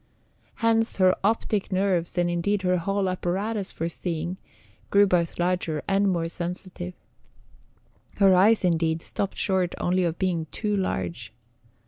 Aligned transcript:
Hence 0.55 0.97
her 0.97 1.15
optic 1.23 1.71
nerves, 1.71 2.17
and 2.17 2.27
indeed 2.27 2.63
her 2.63 2.77
whole 2.77 3.07
apparatus 3.07 3.71
for 3.71 3.87
seeing, 3.87 4.37
grew 4.89 5.05
both 5.05 5.37
larger 5.37 5.83
and 5.87 6.09
more 6.09 6.27
sensitive; 6.27 6.95
her 8.17 8.33
eyes, 8.33 8.63
indeed, 8.65 9.03
stopped 9.03 9.37
short 9.37 9.75
only 9.79 10.03
of 10.03 10.17
being 10.17 10.47
too 10.51 10.75
large. 10.75 11.31